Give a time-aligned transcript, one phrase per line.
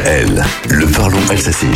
[0.00, 1.72] DKL, le parlons alsacien.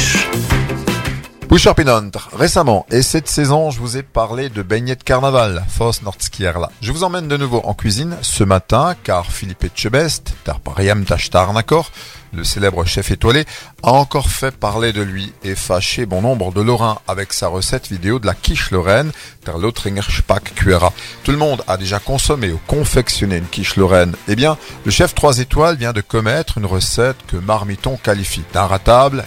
[1.48, 6.02] Bouchard Pinontre, récemment, et cette saison, je vous ai parlé de beignets de carnaval, Foss
[6.02, 6.70] Nordskierla.
[6.80, 11.90] Je vous emmène de nouveau en cuisine ce matin, car Philippe Etchebest, Tarpariam Tashtarnakor,
[12.34, 13.44] le célèbre chef étoilé,
[13.82, 17.88] a encore fait parler de lui et fâché bon nombre de Lorrains avec sa recette
[17.88, 19.12] vidéo de la quiche lorraine,
[19.44, 20.92] der Lothringer Spack Cuera.
[21.22, 24.14] Tout le monde a déjà consommé ou confectionné une quiche lorraine.
[24.28, 29.24] Eh bien, le chef 3 étoiles vient de commettre une recette que Marmiton qualifie d'inratable,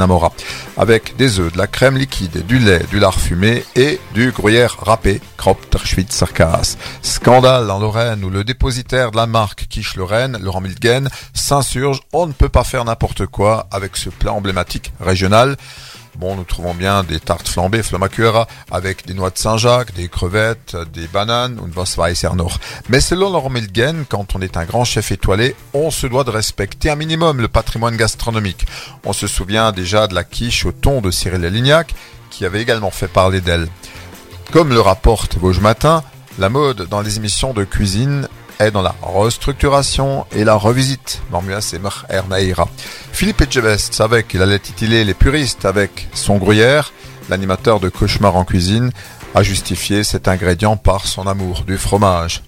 [0.00, 0.32] Amora,
[0.76, 4.76] avec des œufs, de la crème liquide, du lait, du lard fumé et du gruyère
[4.80, 5.20] râpé,
[5.84, 6.26] Schwitzer
[7.02, 12.26] Scandale en Lorraine où le dépositaire de la marque quiche lorraine, Laurent Milgen, s'insurge on
[12.26, 15.56] ne peut pas faire n'importe quoi avec ce plat emblématique régional.
[16.16, 20.76] Bon, nous trouvons bien des tartes flambées, flammacuera, avec des noix de Saint-Jacques, des crevettes,
[20.92, 22.58] des bananes, und was weiß er noch.
[22.88, 26.90] Mais selon Milgen, quand on est un grand chef étoilé, on se doit de respecter
[26.90, 28.66] un minimum le patrimoine gastronomique.
[29.04, 31.94] On se souvient déjà de la quiche au thon de Cyril Lignac,
[32.30, 33.66] qui avait également fait parler d'elle.
[34.52, 36.04] Comme le rapporte Vosges Matin,
[36.38, 38.28] la mode dans les émissions de cuisine
[38.70, 41.22] dans la restructuration et la revisite.
[43.12, 46.92] Philippe Etchebest savait qu'il allait titiller les puristes avec son gruyère.
[47.28, 48.92] L'animateur de Cauchemar en cuisine
[49.34, 52.42] a justifié cet ingrédient par son amour du fromage.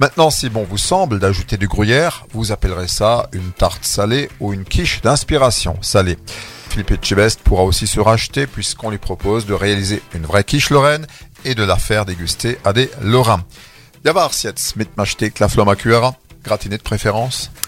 [0.00, 4.52] Maintenant, si bon vous semble d'ajouter du gruyère, vous appellerez ça une tarte salée ou
[4.52, 6.18] une quiche d'inspiration salée.
[6.70, 11.06] Philippe Etchebest pourra aussi se racheter puisqu'on lui propose de réaliser une vraie quiche lorraine
[11.44, 13.44] et de la faire déguster à des Lorrains.
[14.04, 17.52] Javar jetzt mit Masteak la Flomacura, gratiné de préférence